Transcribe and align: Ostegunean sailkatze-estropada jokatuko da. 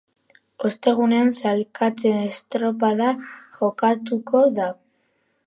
Ostegunean 0.69 1.29
sailkatze-estropada 1.39 3.11
jokatuko 3.61 4.43
da. 4.59 4.73